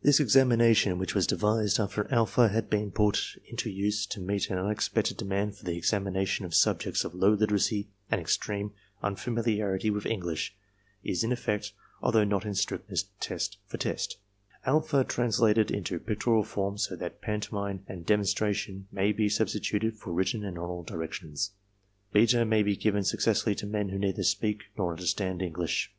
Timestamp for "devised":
1.26-1.78